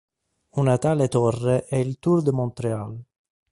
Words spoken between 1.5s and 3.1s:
è il Tour de Montréal.